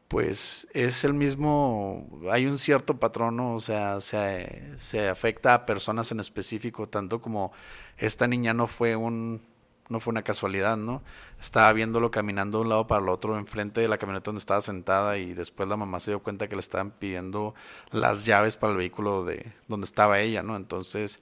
pues 0.08 0.68
es 0.74 1.04
el 1.04 1.14
mismo, 1.14 2.08
hay 2.32 2.46
un 2.46 2.58
cierto 2.58 2.98
patrón, 2.98 3.40
o 3.40 3.60
sea, 3.60 4.00
se, 4.02 4.74
se, 4.80 5.10
afecta 5.10 5.54
a 5.54 5.66
personas 5.66 6.12
en 6.12 6.20
específico, 6.20 6.88
tanto 6.88 7.22
como 7.22 7.52
esta 7.98 8.28
niña 8.28 8.54
no 8.54 8.68
fue 8.68 8.96
un, 8.96 9.42
no 9.90 10.00
fue 10.00 10.12
una 10.12 10.24
casualidad, 10.24 10.78
¿no? 10.78 11.04
Estaba 11.42 11.72
viéndolo 11.74 12.12
caminando 12.12 12.60
de 12.60 12.64
un 12.64 12.70
lado 12.70 12.88
para 12.88 13.02
el 13.02 13.10
otro 13.10 13.38
enfrente 13.38 13.82
de 13.82 13.88
la 13.88 13.98
camioneta 13.98 14.26
donde 14.26 14.40
estaba 14.40 14.62
sentada 14.62 15.18
y 15.18 15.34
después 15.34 15.68
la 15.68 15.78
mamá 15.78 16.00
se 16.00 16.12
dio 16.12 16.24
cuenta 16.24 16.48
que 16.48 16.56
le 16.56 16.62
estaban 16.62 16.92
pidiendo 16.92 17.54
las 17.92 18.26
llaves 18.26 18.58
para 18.58 18.72
el 18.72 18.78
vehículo 18.78 19.26
de 19.26 19.54
donde 19.68 19.86
estaba 19.86 20.20
ella, 20.20 20.44
¿no? 20.44 20.56
Entonces, 20.56 21.20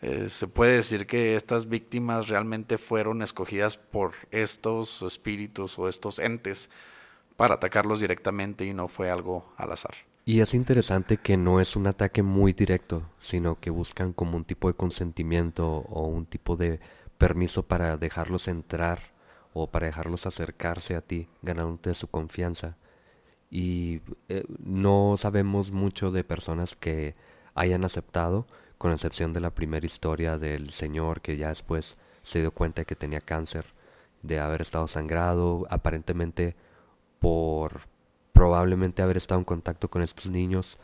eh, 0.00 0.28
se 0.28 0.46
puede 0.46 0.76
decir 0.76 1.06
que 1.06 1.34
estas 1.34 1.68
víctimas 1.68 2.28
realmente 2.28 2.78
fueron 2.78 3.22
escogidas 3.22 3.76
por 3.76 4.12
estos 4.30 5.02
espíritus 5.02 5.78
o 5.78 5.88
estos 5.88 6.18
entes 6.18 6.70
para 7.36 7.54
atacarlos 7.54 8.00
directamente 8.00 8.64
y 8.64 8.74
no 8.74 8.88
fue 8.88 9.10
algo 9.10 9.52
al 9.56 9.72
azar. 9.72 9.94
Y 10.24 10.40
es 10.40 10.54
interesante 10.54 11.16
que 11.16 11.36
no 11.36 11.58
es 11.58 11.74
un 11.74 11.86
ataque 11.86 12.22
muy 12.22 12.52
directo, 12.52 13.02
sino 13.18 13.58
que 13.58 13.70
buscan 13.70 14.12
como 14.12 14.36
un 14.36 14.44
tipo 14.44 14.68
de 14.68 14.74
consentimiento 14.74 15.66
o 15.66 16.06
un 16.06 16.26
tipo 16.26 16.54
de 16.54 16.80
permiso 17.16 17.62
para 17.62 17.96
dejarlos 17.96 18.46
entrar 18.46 19.12
o 19.54 19.68
para 19.70 19.86
dejarlos 19.86 20.26
acercarse 20.26 20.94
a 20.94 21.00
ti, 21.00 21.28
ganándote 21.42 21.94
su 21.94 22.08
confianza. 22.08 22.76
Y 23.50 24.02
eh, 24.28 24.44
no 24.58 25.16
sabemos 25.16 25.72
mucho 25.72 26.10
de 26.10 26.24
personas 26.24 26.76
que 26.76 27.14
hayan 27.54 27.84
aceptado, 27.84 28.46
con 28.78 28.92
excepción 28.92 29.32
de 29.32 29.40
la 29.40 29.50
primera 29.50 29.84
historia 29.84 30.38
del 30.38 30.70
señor 30.70 31.20
que 31.20 31.36
ya 31.36 31.48
después 31.48 31.96
se 32.22 32.40
dio 32.40 32.52
cuenta 32.52 32.82
de 32.82 32.86
que 32.86 32.96
tenía 32.96 33.20
cáncer, 33.20 33.66
de 34.22 34.38
haber 34.38 34.62
estado 34.62 34.86
sangrado, 34.86 35.66
aparentemente 35.70 36.56
por 37.18 37.82
probablemente 38.32 39.02
haber 39.02 39.16
estado 39.16 39.40
en 39.40 39.44
contacto 39.44 39.90
con 39.90 40.02
estos 40.02 40.30
niños, 40.30 40.78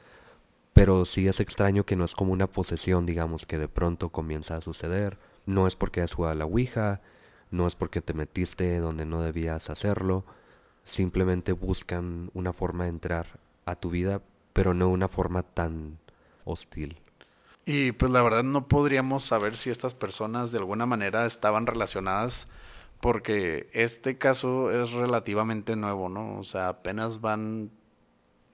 pero 0.72 1.04
sí 1.04 1.28
es 1.28 1.38
extraño 1.38 1.86
que 1.86 1.94
no 1.94 2.04
es 2.04 2.14
como 2.14 2.32
una 2.32 2.48
posesión, 2.48 3.06
digamos, 3.06 3.46
que 3.46 3.58
de 3.58 3.68
pronto 3.68 4.08
comienza 4.08 4.56
a 4.56 4.60
suceder. 4.60 5.18
No 5.46 5.68
es 5.68 5.76
porque 5.76 6.00
has 6.00 6.12
jugado 6.12 6.32
a 6.32 6.34
la 6.34 6.46
Ouija, 6.46 7.00
no 7.52 7.68
es 7.68 7.76
porque 7.76 8.00
te 8.00 8.12
metiste 8.12 8.78
donde 8.80 9.04
no 9.04 9.22
debías 9.22 9.70
hacerlo, 9.70 10.24
simplemente 10.82 11.52
buscan 11.52 12.30
una 12.34 12.52
forma 12.52 12.84
de 12.84 12.90
entrar 12.90 13.38
a 13.66 13.76
tu 13.76 13.90
vida, 13.90 14.20
pero 14.52 14.74
no 14.74 14.88
una 14.88 15.06
forma 15.06 15.44
tan 15.44 15.98
hostil. 16.44 17.03
Y 17.66 17.92
pues 17.92 18.12
la 18.12 18.22
verdad 18.22 18.44
no 18.44 18.68
podríamos 18.68 19.24
saber 19.24 19.56
si 19.56 19.70
estas 19.70 19.94
personas 19.94 20.52
de 20.52 20.58
alguna 20.58 20.86
manera 20.86 21.26
estaban 21.26 21.66
relacionadas 21.66 22.46
porque 23.00 23.68
este 23.72 24.16
caso 24.16 24.70
es 24.70 24.92
relativamente 24.92 25.76
nuevo, 25.76 26.08
¿no? 26.08 26.38
O 26.38 26.44
sea, 26.44 26.68
apenas 26.68 27.20
van 27.20 27.70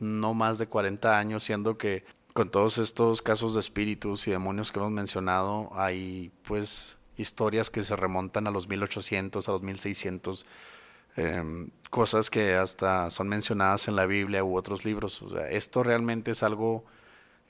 no 0.00 0.34
más 0.34 0.58
de 0.58 0.66
40 0.66 1.18
años, 1.18 1.44
siendo 1.44 1.78
que 1.78 2.04
con 2.32 2.50
todos 2.50 2.78
estos 2.78 3.22
casos 3.22 3.54
de 3.54 3.60
espíritus 3.60 4.26
y 4.26 4.32
demonios 4.32 4.72
que 4.72 4.78
hemos 4.78 4.90
mencionado, 4.90 5.70
hay 5.74 6.32
pues 6.42 6.96
historias 7.16 7.70
que 7.70 7.84
se 7.84 7.94
remontan 7.96 8.46
a 8.46 8.50
los 8.50 8.68
1800, 8.68 9.48
a 9.48 9.52
los 9.52 9.62
1600, 9.62 10.46
eh, 11.16 11.68
cosas 11.90 12.30
que 12.30 12.54
hasta 12.54 13.10
son 13.10 13.28
mencionadas 13.28 13.88
en 13.88 13.96
la 13.96 14.06
Biblia 14.06 14.42
u 14.42 14.56
otros 14.56 14.84
libros. 14.84 15.22
O 15.22 15.30
sea, 15.30 15.48
esto 15.48 15.82
realmente 15.82 16.32
es 16.32 16.42
algo 16.42 16.84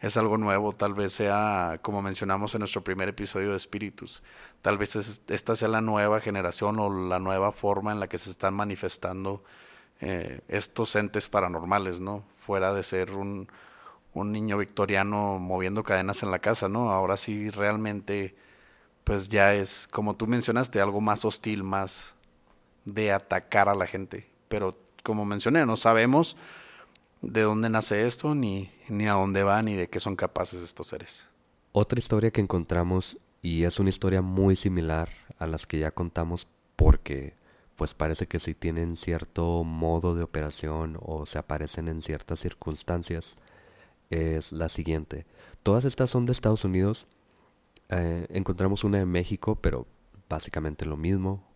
es 0.00 0.16
algo 0.16 0.38
nuevo, 0.38 0.72
tal 0.72 0.94
vez 0.94 1.12
sea, 1.12 1.78
como 1.82 2.00
mencionamos 2.00 2.54
en 2.54 2.60
nuestro 2.60 2.82
primer 2.82 3.08
episodio 3.10 3.50
de 3.50 3.56
Espíritus, 3.56 4.22
tal 4.62 4.78
vez 4.78 4.96
esta 4.96 5.56
sea 5.56 5.68
la 5.68 5.82
nueva 5.82 6.20
generación 6.20 6.78
o 6.78 7.08
la 7.08 7.18
nueva 7.18 7.52
forma 7.52 7.92
en 7.92 8.00
la 8.00 8.08
que 8.08 8.18
se 8.18 8.30
están 8.30 8.54
manifestando 8.54 9.44
eh, 10.00 10.40
estos 10.48 10.96
entes 10.96 11.28
paranormales, 11.28 12.00
¿no? 12.00 12.24
Fuera 12.38 12.72
de 12.72 12.82
ser 12.82 13.12
un, 13.12 13.48
un 14.14 14.32
niño 14.32 14.56
victoriano 14.56 15.38
moviendo 15.38 15.82
cadenas 15.82 16.22
en 16.22 16.30
la 16.30 16.38
casa, 16.38 16.68
¿no? 16.68 16.90
Ahora 16.90 17.18
sí 17.18 17.50
realmente, 17.50 18.34
pues 19.04 19.28
ya 19.28 19.52
es, 19.54 19.86
como 19.90 20.16
tú 20.16 20.26
mencionaste, 20.26 20.80
algo 20.80 21.02
más 21.02 21.26
hostil, 21.26 21.62
más 21.62 22.14
de 22.86 23.12
atacar 23.12 23.68
a 23.68 23.74
la 23.74 23.86
gente. 23.86 24.30
Pero 24.48 24.78
como 25.04 25.26
mencioné, 25.26 25.66
no 25.66 25.76
sabemos 25.76 26.38
de 27.22 27.42
dónde 27.42 27.70
nace 27.70 28.06
esto, 28.06 28.34
ni, 28.34 28.70
ni 28.88 29.06
a 29.06 29.12
dónde 29.12 29.42
va, 29.42 29.62
ni 29.62 29.74
de 29.74 29.88
qué 29.88 30.00
son 30.00 30.16
capaces 30.16 30.62
estos 30.62 30.88
seres. 30.88 31.26
Otra 31.72 31.98
historia 31.98 32.30
que 32.30 32.40
encontramos, 32.40 33.18
y 33.42 33.64
es 33.64 33.78
una 33.78 33.90
historia 33.90 34.22
muy 34.22 34.56
similar 34.56 35.10
a 35.38 35.46
las 35.46 35.66
que 35.66 35.78
ya 35.78 35.90
contamos, 35.90 36.46
porque 36.76 37.34
pues 37.76 37.94
parece 37.94 38.26
que 38.26 38.40
sí 38.40 38.54
tienen 38.54 38.96
cierto 38.96 39.64
modo 39.64 40.14
de 40.14 40.22
operación 40.22 40.98
o 41.00 41.24
se 41.24 41.38
aparecen 41.38 41.88
en 41.88 42.02
ciertas 42.02 42.40
circunstancias, 42.40 43.36
es 44.10 44.52
la 44.52 44.68
siguiente. 44.68 45.24
Todas 45.62 45.84
estas 45.84 46.10
son 46.10 46.26
de 46.26 46.32
Estados 46.32 46.64
Unidos. 46.64 47.06
Eh, 47.88 48.26
encontramos 48.30 48.84
una 48.84 49.00
en 49.00 49.08
México, 49.08 49.56
pero 49.56 49.86
básicamente 50.28 50.84
lo 50.84 50.96
mismo. 50.96 51.48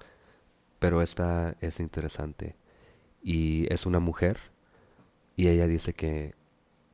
Pero 0.79 1.03
esta 1.03 1.57
es 1.61 1.81
interesante. 1.81 2.57
Y 3.23 3.73
es 3.73 3.87
una 3.87 4.01
mujer 4.01 4.54
y 5.37 5.49
ella 5.49 5.67
dice 5.67 5.95
que 5.95 6.35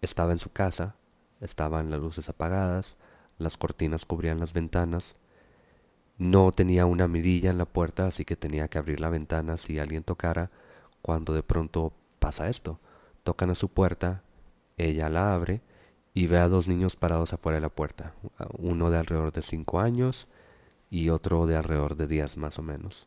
estaba 0.01 0.33
en 0.33 0.39
su 0.39 0.51
casa, 0.51 0.97
estaban 1.41 1.91
las 1.91 2.01
luces 2.01 2.29
apagadas, 2.29 2.97
las 3.39 3.57
cortinas 3.57 4.05
cubrían 4.05 4.41
las 4.41 4.53
ventanas, 4.53 5.17
no 6.19 6.53
tenía 6.53 6.85
una 6.85 7.09
mirilla 7.09 7.51
en 7.51 7.57
la 7.57 7.65
puerta, 7.65 8.07
así 8.07 8.27
que 8.27 8.37
tenía 8.37 8.69
que 8.69 8.77
abrir 8.77 9.01
la 9.01 9.09
ventana 9.09 9.57
si 9.57 9.79
alguien 9.79 10.03
tocara, 10.03 10.51
cuando 11.01 11.33
de 11.33 11.43
pronto 11.43 11.95
pasa 12.19 12.51
esto. 12.51 12.79
Tocan 13.25 13.49
a 13.49 13.55
su 13.55 13.71
puerta, 13.71 14.23
ella 14.77 15.09
la 15.09 15.33
abre 15.35 15.63
y 16.13 16.27
ve 16.27 16.39
a 16.39 16.49
dos 16.49 16.69
niños 16.69 16.95
parados 16.97 17.33
afuera 17.33 17.57
de 17.57 17.63
la 17.63 17.71
puerta, 17.71 18.13
uno 18.59 18.91
de 18.91 18.99
alrededor 18.99 19.33
de 19.33 19.41
cinco 19.41 19.81
años 19.81 20.29
y 20.91 21.09
otro 21.09 21.47
de 21.47 21.57
alrededor 21.57 21.97
de 21.97 22.07
diez 22.07 22.37
más 22.37 22.59
o 22.59 22.63
menos. 22.63 23.07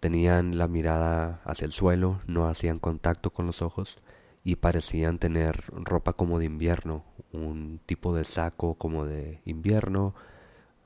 Tenían 0.00 0.56
la 0.56 0.68
mirada 0.68 1.42
hacia 1.44 1.66
el 1.66 1.72
suelo, 1.72 2.20
no 2.26 2.48
hacían 2.48 2.78
contacto 2.78 3.30
con 3.30 3.44
los 3.44 3.60
ojos, 3.60 3.98
y 4.44 4.56
parecían 4.56 5.18
tener 5.18 5.64
ropa 5.72 6.12
como 6.12 6.38
de 6.38 6.46
invierno, 6.46 7.04
un 7.32 7.80
tipo 7.86 8.14
de 8.14 8.24
saco 8.24 8.74
como 8.74 9.04
de 9.04 9.40
invierno, 9.44 10.14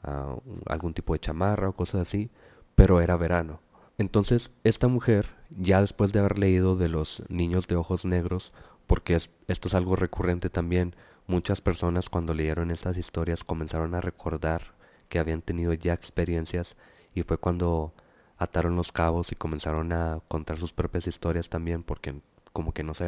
uh, 0.04 0.40
algún 0.66 0.94
tipo 0.94 1.12
de 1.12 1.21
chamarra 1.21 1.68
o 1.68 1.76
cosas 1.76 2.02
así, 2.02 2.30
pero 2.75 3.00
era 3.00 3.16
verano. 3.16 3.61
Entonces 3.99 4.50
esta 4.64 4.88
mujer 4.88 5.28
ya 5.50 5.80
después 5.80 6.12
de 6.12 6.21
haber 6.21 6.38
leído 6.38 6.76
de 6.76 6.88
los 6.88 7.23
niños 7.28 7.66
de 7.68 7.76
ojos 7.76 8.04
negros, 8.04 8.52
porque 8.87 9.14
esto 9.14 9.68
es 9.68 9.75
algo 9.75 9.97
recurrente 9.97 10.50
también, 10.50 10.97
muchas 11.26 11.61
personas 11.61 12.09
cuando 12.09 12.35
leyeron 12.35 12.71
estas 12.71 12.97
historias 12.97 13.44
comenzaron 13.44 13.94
a 13.94 14.00
recordar 14.00 14.75
que 15.09 15.18
habían 15.18 15.42
tenido 15.42 15.73
ya 15.75 15.92
experiencias 15.92 16.76
y 17.14 17.23
fue 17.23 17.38
cuando 17.38 17.92
ataron 18.38 18.76
los 18.76 18.92
cabos 18.92 19.30
y 19.30 19.37
comenzaron 19.37 19.92
a 19.92 20.21
contar 20.28 20.59
sus 20.59 20.73
propias 20.73 21.06
historias 21.06 21.49
también 21.49 21.82
porque 21.82 22.21
como 22.52 22.73
que 22.73 22.82
no 22.82 22.94
se, 22.94 23.04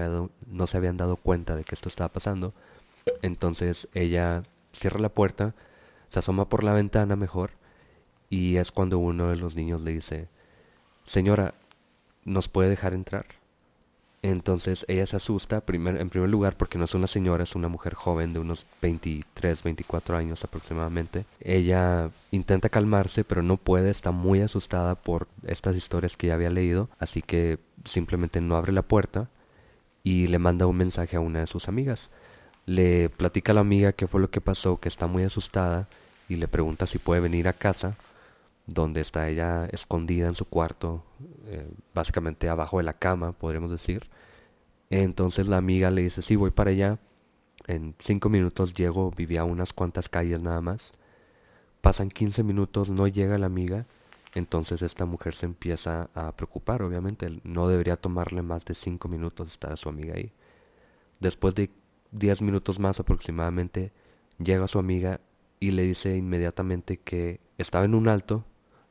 no 0.47 0.67
se 0.67 0.77
habían 0.77 0.97
dado 0.97 1.17
cuenta 1.17 1.57
de 1.57 1.65
que 1.65 1.75
esto 1.75 1.89
estaba 1.89 2.13
pasando. 2.13 2.55
Entonces 3.23 3.89
ella 3.95 4.45
cierra 4.73 5.01
la 5.01 5.09
puerta, 5.09 5.55
se 6.09 6.19
asoma 6.19 6.49
por 6.49 6.65
la 6.65 6.73
ventana 6.73 7.17
mejor 7.17 7.51
y 8.31 8.57
es 8.57 8.73
cuando 8.73 8.99
uno 8.99 9.31
de 9.31 9.37
los 9.37 9.55
niños 9.55 9.83
le 9.83 9.93
dice, 9.93 10.29
señora, 11.05 11.55
¿nos 12.25 12.49
puede 12.49 12.71
dejar 12.71 12.95
entrar? 12.95 13.27
Entonces 14.23 14.87
ella 14.89 15.05
se 15.05 15.17
asusta, 15.17 15.61
primer, 15.61 16.01
en 16.01 16.09
primer 16.09 16.31
lugar, 16.31 16.57
porque 16.57 16.79
no 16.79 16.87
es 16.87 16.95
una 16.95 17.07
señora, 17.07 17.43
es 17.43 17.55
una 17.55 17.69
mujer 17.69 17.93
joven 17.93 18.33
de 18.33 18.39
unos 18.39 18.65
23, 18.81 19.63
24 19.63 20.17
años 20.17 20.43
aproximadamente. 20.45 21.27
Ella 21.41 22.09
intenta 22.31 22.71
calmarse, 22.71 23.23
pero 23.23 23.43
no 23.43 23.59
puede, 23.59 23.91
está 23.91 24.13
muy 24.13 24.41
asustada 24.41 24.95
por 24.95 25.29
estas 25.47 25.77
historias 25.77 26.17
que 26.17 26.29
ya 26.29 26.35
había 26.35 26.49
leído, 26.49 26.89
así 26.99 27.21
que 27.21 27.59
simplemente 27.85 28.41
no 28.41 28.57
abre 28.57 28.73
la 28.73 28.81
puerta 28.81 29.29
y 30.05 30.29
le 30.29 30.39
manda 30.39 30.67
un 30.67 30.77
mensaje 30.77 31.17
a 31.17 31.21
una 31.21 31.41
de 31.41 31.47
sus 31.49 31.67
amigas. 31.67 32.11
Le 32.67 33.09
platica 33.09 33.53
a 33.53 33.55
la 33.57 33.63
amiga 33.63 33.93
qué 33.93 34.07
fue 34.07 34.21
lo 34.21 34.31
que 34.31 34.41
pasó, 34.41 34.79
que 34.79 34.89
está 34.89 35.07
muy 35.07 35.25
asustada 35.25 35.89
y 36.29 36.37
le 36.37 36.47
pregunta 36.47 36.87
si 36.87 36.99
puede 36.99 37.21
venir 37.21 37.49
a 37.49 37.55
casa, 37.55 37.97
donde 38.67 39.01
está 39.01 39.29
ella 39.29 39.67
escondida 39.73 40.29
en 40.29 40.35
su 40.35 40.45
cuarto, 40.45 41.03
eh, 41.47 41.69
básicamente 41.95 42.49
abajo 42.49 42.79
de 42.79 42.85
la 42.85 42.93
cama, 42.93 43.33
podríamos 43.33 43.71
decir. 43.71 44.09
Entonces 44.91 45.49
la 45.49 45.57
amiga 45.57 45.91
le 45.91 46.03
dice, 46.03 46.23
sí, 46.23 46.37
voy 46.37 46.51
para 46.51 46.71
allá. 46.71 46.99
En 47.67 47.95
cinco 47.99 48.29
minutos 48.29 48.75
llego, 48.75 49.11
vivía 49.11 49.45
unas 49.45 49.73
cuantas 49.73 50.09
calles 50.09 50.41
nada 50.41 50.61
más. 50.61 50.93
Pasan 51.81 52.09
15 52.09 52.43
minutos, 52.43 52.91
no 52.91 53.07
llega 53.09 53.39
la 53.39 53.47
amiga. 53.47 53.87
Entonces 54.35 54.83
esta 54.83 55.05
mujer 55.07 55.35
se 55.35 55.47
empieza 55.47 56.11
a 56.15 56.33
preocupar, 56.33 56.83
obviamente. 56.83 57.41
No 57.45 57.69
debería 57.69 57.97
tomarle 57.97 58.43
más 58.43 58.65
de 58.65 58.75
cinco 58.75 59.09
minutos 59.09 59.49
estar 59.49 59.73
a 59.73 59.77
su 59.77 59.89
amiga 59.89 60.15
ahí. 60.15 60.33
Después 61.21 61.55
de 61.55 61.71
10 62.11 62.43
minutos 62.43 62.79
más 62.79 63.01
aproximadamente, 63.01 63.93
llega 64.39 64.69
su 64.69 64.79
amiga 64.79 65.21
y 65.61 65.71
le 65.71 65.83
dice 65.83 66.17
inmediatamente 66.17 66.99
que 66.99 67.41
estaba 67.59 67.85
en 67.85 67.95
un 67.95 68.09
alto, 68.09 68.45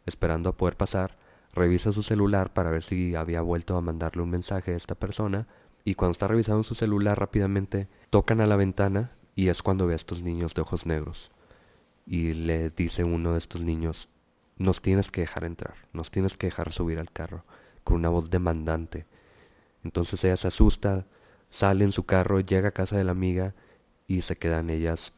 esperando 0.05 0.49
a 0.49 0.57
poder 0.57 0.77
pasar, 0.77 1.17
revisa 1.53 1.91
su 1.91 2.03
celular 2.03 2.53
para 2.53 2.71
ver 2.71 2.83
si 2.83 3.15
había 3.15 3.41
vuelto 3.41 3.77
a 3.77 3.81
mandarle 3.81 4.23
un 4.23 4.29
mensaje 4.29 4.73
a 4.73 4.77
esta 4.77 4.95
persona, 4.95 5.47
y 5.85 5.95
cuando 5.95 6.13
está 6.13 6.27
revisando 6.27 6.63
su 6.63 6.75
celular 6.75 7.19
rápidamente, 7.19 7.89
tocan 8.09 8.41
a 8.41 8.47
la 8.47 8.55
ventana 8.55 9.11
y 9.35 9.49
es 9.49 9.61
cuando 9.61 9.85
ve 9.85 9.93
a 9.93 9.97
estos 9.97 10.21
niños 10.23 10.53
de 10.53 10.61
ojos 10.61 10.85
negros. 10.85 11.31
Y 12.05 12.33
le 12.33 12.69
dice 12.69 13.03
uno 13.03 13.33
de 13.33 13.37
estos 13.37 13.63
niños, 13.63 14.09
nos 14.57 14.81
tienes 14.81 15.11
que 15.11 15.21
dejar 15.21 15.43
entrar, 15.43 15.75
nos 15.93 16.11
tienes 16.11 16.37
que 16.37 16.47
dejar 16.47 16.71
subir 16.71 16.99
al 16.99 17.11
carro, 17.11 17.43
con 17.83 17.97
una 17.97 18.09
voz 18.09 18.29
demandante. 18.29 19.05
Entonces 19.83 20.23
ella 20.23 20.37
se 20.37 20.47
asusta, 20.47 21.05
sale 21.49 21.83
en 21.83 21.91
su 21.91 22.05
carro, 22.05 22.39
llega 22.39 22.69
a 22.69 22.73
casa 22.73 22.97
de 22.97 23.03
la 23.03 23.11
amiga 23.11 23.53
y 24.07 24.21
se 24.21 24.37
quedan 24.37 24.69
ellas 24.69 25.13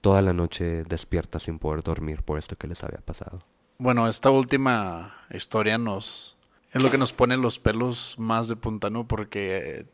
toda 0.00 0.22
la 0.22 0.32
noche 0.32 0.84
despiertas 0.84 1.44
sin 1.44 1.58
poder 1.58 1.82
dormir 1.82 2.22
por 2.22 2.38
esto 2.38 2.56
que 2.56 2.66
les 2.66 2.82
había 2.82 3.00
pasado. 3.00 3.44
Bueno, 3.78 4.08
esta 4.08 4.30
última 4.30 5.16
historia 5.30 5.78
nos 5.78 6.36
es 6.72 6.82
lo 6.82 6.90
que 6.90 6.98
nos 6.98 7.12
pone 7.12 7.36
los 7.36 7.58
pelos 7.58 8.14
más 8.18 8.46
de 8.48 8.56
punta, 8.56 8.90
¿no? 8.90 9.06
Porque 9.08 9.86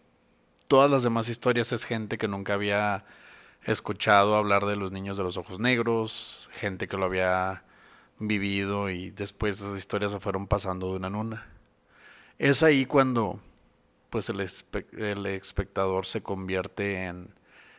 todas 0.69 0.91
las 0.91 1.03
demás 1.03 1.29
historias 1.29 1.73
es 1.73 1.85
gente 1.85 2.19
que 2.19 2.29
nunca 2.29 2.55
había 2.55 3.05
escuchado 3.65 4.37
hablar 4.37 4.67
de 4.67 4.77
los 4.77 4.93
niños 4.93 5.17
de 5.17 5.25
los 5.25 5.37
ojos 5.37 5.59
negros, 5.59 6.51
gente 6.53 6.87
que 6.87 6.97
lo 6.97 7.07
había 7.07 7.65
vivido 8.19 8.91
y 8.91 9.11
después 9.11 9.61
esas 9.61 9.77
historias 9.77 10.13
se 10.13 10.21
fueron 10.21 10.47
pasando 10.47 10.91
de 10.91 10.97
una 10.97 11.09
en 11.09 11.15
una. 11.15 11.47
Es 12.39 12.63
ahí 12.63 12.87
cuando 12.87 13.41
pues 14.11 14.29
el, 14.29 14.41
el 14.99 15.27
espectador 15.27 16.07
se 16.07 16.23
convierte 16.23 17.05
en, 17.05 17.35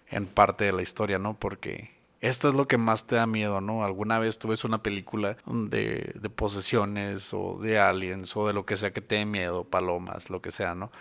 en 0.09 0.27
parte 0.27 0.65
de 0.65 0.73
la 0.73 0.81
historia, 0.81 1.19
¿no? 1.19 1.35
Porque 1.39 1.91
esto 2.21 2.49
es 2.49 2.55
lo 2.55 2.67
que 2.67 2.77
más 2.77 3.07
te 3.07 3.15
da 3.15 3.27
miedo, 3.27 3.61
¿no? 3.61 3.83
Alguna 3.83 4.19
vez 4.19 4.39
tú 4.39 4.49
ves 4.49 4.63
una 4.63 4.81
película 4.83 5.37
de, 5.45 6.13
de 6.15 6.29
posesiones 6.29 7.33
o 7.33 7.59
de 7.61 7.79
aliens 7.79 8.35
o 8.35 8.47
de 8.47 8.53
lo 8.53 8.65
que 8.65 8.77
sea 8.77 8.91
que 8.91 9.01
te 9.01 9.15
dé 9.15 9.25
miedo, 9.25 9.63
palomas, 9.65 10.29
lo 10.29 10.41
que 10.41 10.51
sea, 10.51 10.75
¿no? 10.75 10.91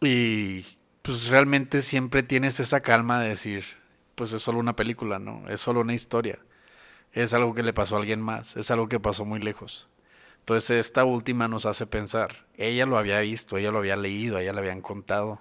Y 0.00 0.64
pues 1.02 1.28
realmente 1.28 1.82
siempre 1.82 2.22
tienes 2.22 2.60
esa 2.60 2.80
calma 2.80 3.20
de 3.20 3.30
decir, 3.30 3.64
pues 4.14 4.32
es 4.32 4.42
solo 4.42 4.58
una 4.58 4.76
película, 4.76 5.18
¿no? 5.18 5.48
Es 5.48 5.60
solo 5.60 5.80
una 5.80 5.94
historia. 5.94 6.38
Es 7.16 7.32
algo 7.32 7.54
que 7.54 7.62
le 7.62 7.72
pasó 7.72 7.96
a 7.96 8.00
alguien 8.00 8.20
más, 8.20 8.58
es 8.58 8.70
algo 8.70 8.90
que 8.90 9.00
pasó 9.00 9.24
muy 9.24 9.40
lejos. 9.40 9.88
Entonces 10.40 10.86
esta 10.86 11.06
última 11.06 11.48
nos 11.48 11.64
hace 11.64 11.86
pensar, 11.86 12.44
ella 12.58 12.84
lo 12.84 12.98
había 12.98 13.20
visto, 13.20 13.56
ella 13.56 13.70
lo 13.70 13.78
había 13.78 13.96
leído, 13.96 14.38
ella 14.38 14.52
le 14.52 14.58
habían 14.58 14.82
contado 14.82 15.40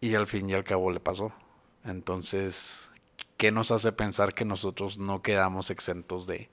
y 0.00 0.14
al 0.14 0.26
fin 0.26 0.48
y 0.48 0.54
al 0.54 0.64
cabo 0.64 0.90
le 0.90 1.00
pasó. 1.00 1.32
Entonces, 1.84 2.90
¿qué 3.36 3.52
nos 3.52 3.72
hace 3.72 3.92
pensar 3.92 4.32
que 4.32 4.46
nosotros 4.46 4.96
no 4.96 5.20
quedamos 5.20 5.68
exentos 5.68 6.26
de, 6.26 6.48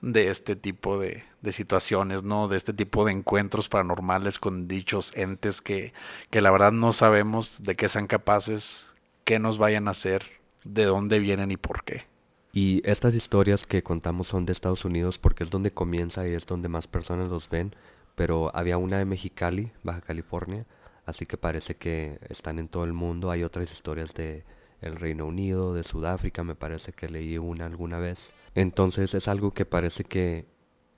de 0.00 0.30
este 0.30 0.56
tipo 0.56 0.98
de, 0.98 1.22
de, 1.40 1.52
situaciones, 1.52 2.24
¿no? 2.24 2.48
De 2.48 2.56
este 2.56 2.72
tipo 2.72 3.04
de 3.04 3.12
encuentros 3.12 3.68
paranormales 3.68 4.40
con 4.40 4.66
dichos 4.66 5.12
entes 5.14 5.60
que, 5.60 5.92
que 6.30 6.40
la 6.40 6.50
verdad 6.50 6.72
no 6.72 6.92
sabemos 6.92 7.62
de 7.62 7.76
qué 7.76 7.88
sean 7.88 8.08
capaces, 8.08 8.88
qué 9.24 9.38
nos 9.38 9.58
vayan 9.58 9.86
a 9.86 9.92
hacer, 9.92 10.24
de 10.64 10.86
dónde 10.86 11.20
vienen 11.20 11.52
y 11.52 11.56
por 11.56 11.84
qué. 11.84 12.17
Y 12.52 12.80
estas 12.84 13.14
historias 13.14 13.66
que 13.66 13.82
contamos 13.82 14.28
son 14.28 14.46
de 14.46 14.52
Estados 14.52 14.84
Unidos 14.84 15.18
porque 15.18 15.44
es 15.44 15.50
donde 15.50 15.72
comienza 15.72 16.26
y 16.26 16.32
es 16.32 16.46
donde 16.46 16.68
más 16.68 16.86
personas 16.86 17.28
los 17.30 17.48
ven, 17.48 17.74
pero 18.14 18.50
había 18.56 18.78
una 18.78 18.98
de 18.98 19.04
Mexicali, 19.04 19.72
Baja 19.82 20.00
California, 20.00 20.66
así 21.06 21.26
que 21.26 21.36
parece 21.36 21.76
que 21.76 22.18
están 22.28 22.58
en 22.58 22.68
todo 22.68 22.84
el 22.84 22.92
mundo. 22.92 23.30
Hay 23.30 23.44
otras 23.44 23.70
historias 23.70 24.14
de 24.14 24.44
el 24.80 24.96
Reino 24.96 25.26
Unido, 25.26 25.74
de 25.74 25.84
Sudáfrica, 25.84 26.44
me 26.44 26.54
parece 26.54 26.92
que 26.92 27.08
leí 27.08 27.38
una 27.38 27.66
alguna 27.66 27.98
vez. 27.98 28.30
Entonces 28.54 29.14
es 29.14 29.28
algo 29.28 29.52
que 29.52 29.64
parece 29.64 30.04
que 30.04 30.46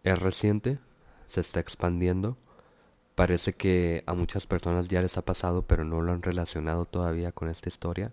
es 0.05 0.19
reciente, 0.19 0.79
se 1.27 1.41
está 1.41 1.61
expandiendo. 1.61 2.37
Parece 3.15 3.53
que 3.53 4.03
a 4.07 4.15
muchas 4.15 4.47
personas 4.47 4.89
ya 4.89 5.03
les 5.03 5.19
ha 5.19 5.23
pasado, 5.23 5.63
pero 5.63 5.85
no 5.85 6.01
lo 6.01 6.13
han 6.13 6.23
relacionado 6.23 6.87
todavía 6.87 7.33
con 7.33 7.49
esta 7.49 7.69
historia. 7.69 8.13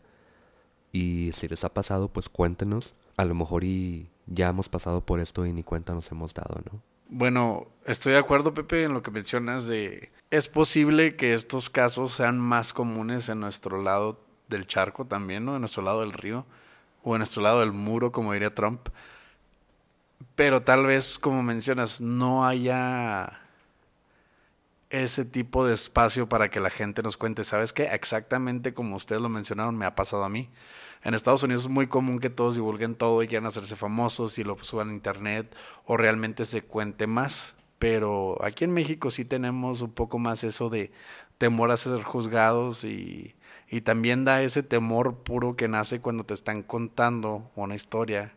Y 0.92 1.32
si 1.34 1.48
les 1.48 1.64
ha 1.64 1.74
pasado, 1.74 2.10
pues 2.10 2.30
cuéntenos. 2.30 2.94
A 3.18 3.26
lo 3.26 3.36
mejor 3.36 3.64
y 3.64 4.10
ya 4.26 4.50
hemos 4.50 4.70
pasado 4.70 5.02
por 5.02 5.20
esto 5.20 5.46
y 5.46 5.52
ni 5.52 5.64
cuenta 5.64 5.94
nos 5.94 6.12
hemos 6.12 6.34
dado, 6.34 6.62
¿no? 6.72 6.82
Bueno, 7.10 7.68
estoy 7.86 8.14
de 8.14 8.20
acuerdo, 8.20 8.54
Pepe, 8.54 8.84
en 8.84 8.94
lo 8.94 9.02
que 9.02 9.12
mencionas 9.12 9.68
de... 9.68 10.12
Es 10.30 10.48
posible 10.48 11.16
que 11.16 11.34
estos 11.34 11.70
casos 11.70 12.14
sean 12.14 12.40
más 12.40 12.74
comunes 12.74 13.30
en 13.30 13.40
nuestro 13.40 13.82
lado 13.82 14.20
del 14.50 14.68
charco 14.68 15.06
también, 15.06 15.46
¿no? 15.46 15.56
En 15.56 15.62
nuestro 15.62 15.84
lado 15.84 16.02
del 16.02 16.14
río. 16.14 16.46
O 17.04 17.16
en 17.16 17.20
nuestro 17.20 17.42
lado 17.42 17.62
del 17.62 17.72
muro, 17.72 18.12
como 18.12 18.34
diría 18.34 18.54
Trump 18.54 18.90
pero 20.36 20.62
tal 20.62 20.86
vez, 20.86 21.18
como 21.18 21.44
mencionas, 21.44 22.00
no 22.00 22.46
haya 22.46 23.40
ese 24.92 25.26
tipo 25.26 25.66
de 25.66 25.74
espacio 25.74 26.30
para 26.30 26.50
que 26.50 26.60
la 26.60 26.70
gente 26.70 27.04
nos 27.04 27.18
cuente, 27.18 27.44
¿sabes 27.44 27.74
qué? 27.74 27.86
Exactamente 27.86 28.74
como 28.74 28.96
ustedes 28.96 29.22
lo 29.22 29.30
mencionaron, 29.30 29.76
me 29.76 29.86
ha 29.88 29.96
pasado 29.96 30.24
a 30.24 30.30
mí. 30.30 30.50
En 31.08 31.14
Estados 31.14 31.42
Unidos 31.42 31.64
es 31.64 31.70
muy 31.70 31.88
común 31.88 32.20
que 32.20 32.30
todos 32.30 32.56
divulguen 32.56 32.94
todo 32.94 33.24
y 33.24 33.30
quieran 33.30 33.46
hacerse 33.46 33.78
famosos 33.78 34.38
y 34.40 34.44
lo 34.44 34.62
suban 34.62 34.90
a 34.90 34.94
internet 34.94 35.56
o 35.86 35.96
realmente 35.96 36.44
se 36.44 36.64
cuente 36.64 37.08
más. 37.08 37.56
Pero 37.80 38.44
aquí 38.44 38.66
en 38.66 38.74
México 38.74 39.10
sí 39.10 39.24
tenemos 39.24 39.80
un 39.80 39.94
poco 39.94 40.20
más 40.20 40.44
eso 40.44 40.70
de 40.70 40.92
temor 41.38 41.72
a 41.72 41.78
ser 41.78 42.04
juzgados 42.04 42.84
y, 42.84 43.36
también 43.86 44.26
da 44.26 44.42
ese 44.42 44.64
temor 44.64 45.24
puro 45.24 45.56
que 45.56 45.70
nace 45.70 46.02
cuando 46.02 46.26
te 46.26 46.34
están 46.34 46.62
contando 46.62 47.52
una 47.56 47.76
historia 47.76 48.34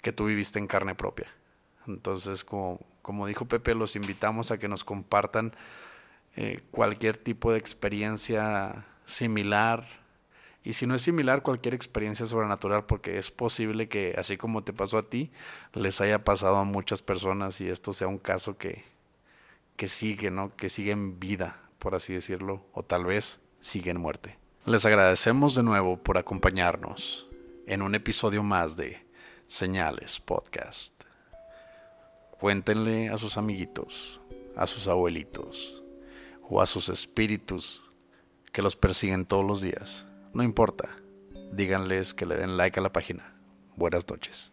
que 0.00 0.12
tú 0.12 0.26
viviste 0.26 0.60
en 0.60 0.68
carne 0.68 0.94
propia. 0.94 1.26
Entonces, 1.88 2.44
como, 2.44 2.78
como 3.02 3.26
dijo 3.26 3.46
Pepe, 3.46 3.74
los 3.74 3.96
invitamos 3.96 4.52
a 4.52 4.58
que 4.58 4.68
nos 4.68 4.84
compartan 4.84 5.52
eh, 6.36 6.62
cualquier 6.70 7.16
tipo 7.16 7.50
de 7.50 7.58
experiencia 7.58 8.86
similar. 9.04 10.03
Y 10.64 10.72
si 10.72 10.86
no 10.86 10.94
es 10.94 11.02
similar, 11.02 11.42
cualquier 11.42 11.74
experiencia 11.74 12.24
sobrenatural, 12.24 12.86
porque 12.86 13.18
es 13.18 13.30
posible 13.30 13.86
que, 13.86 14.14
así 14.16 14.38
como 14.38 14.64
te 14.64 14.72
pasó 14.72 14.96
a 14.96 15.10
ti, 15.10 15.30
les 15.74 16.00
haya 16.00 16.24
pasado 16.24 16.56
a 16.56 16.64
muchas 16.64 17.02
personas 17.02 17.60
y 17.60 17.68
esto 17.68 17.92
sea 17.92 18.08
un 18.08 18.16
caso 18.16 18.56
que, 18.56 18.82
que 19.76 19.88
sigue, 19.88 20.30
¿no? 20.30 20.56
Que 20.56 20.70
sigue 20.70 20.92
en 20.92 21.20
vida, 21.20 21.60
por 21.78 21.94
así 21.94 22.14
decirlo, 22.14 22.64
o 22.72 22.82
tal 22.82 23.04
vez 23.04 23.40
sigue 23.60 23.90
en 23.90 24.00
muerte. 24.00 24.38
Les 24.64 24.86
agradecemos 24.86 25.54
de 25.54 25.62
nuevo 25.62 25.98
por 25.98 26.16
acompañarnos 26.16 27.28
en 27.66 27.82
un 27.82 27.94
episodio 27.94 28.42
más 28.42 28.78
de 28.78 29.04
Señales 29.46 30.18
Podcast. 30.18 30.94
Cuéntenle 32.40 33.10
a 33.10 33.18
sus 33.18 33.36
amiguitos, 33.36 34.18
a 34.56 34.66
sus 34.66 34.88
abuelitos 34.88 35.82
o 36.48 36.62
a 36.62 36.66
sus 36.66 36.88
espíritus 36.88 37.82
que 38.50 38.62
los 38.62 38.76
persiguen 38.76 39.26
todos 39.26 39.44
los 39.44 39.60
días. 39.60 40.06
No 40.34 40.42
importa, 40.42 40.88
díganles 41.52 42.12
que 42.12 42.26
le 42.26 42.34
den 42.34 42.56
like 42.56 42.80
a 42.80 42.82
la 42.82 42.92
página. 42.92 43.36
Buenas 43.76 44.08
noches. 44.10 44.52